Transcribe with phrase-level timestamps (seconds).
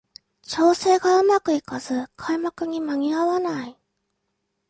[0.41, 3.77] 調整がうまくいかず開幕に間に合わない